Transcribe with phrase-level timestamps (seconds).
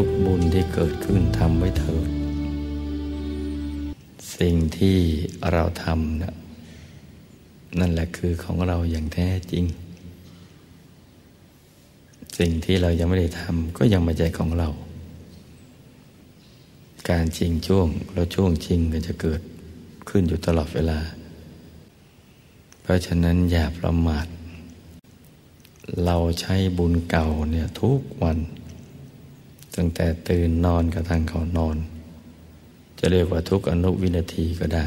[0.00, 2.08] ทุกบุญที่เกิดขึ้นทำไว้เถิด
[4.38, 4.96] สิ่งที่
[5.52, 6.34] เราทำนะ
[7.78, 9.64] นั่นแหละคือของเราอย่างแท้จริง
[12.38, 14.68] สิ่งที่เรายังไม่ได้ทำก็ยังไม่ใช่ของเรา
[17.10, 19.40] การจริงช่วงแล้วช่วงจริงก็จะเกิด
[20.08, 20.98] ขึ้นอยู่ตลอดเวลา
[22.82, 24.26] เพราะฉะนั้นอย่าประมาท
[26.04, 28.38] เราใช้บุญเก่าเนี่ยทุกวัน
[29.76, 31.76] ตั้งแต่ตื่นนอนกระทั่งเขานอน
[32.98, 34.86] จะเรียกว่าทุกอนุวินาทีก็ได้